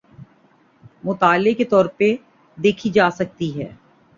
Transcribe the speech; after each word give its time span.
مطالعے 1.03 1.53
کے 1.53 1.65
طور 1.65 1.85
پہ 1.97 2.15
دیکھی 2.57 2.89
جا 2.89 3.09
سکتی 3.11 3.51
ہیں۔ 3.55 3.71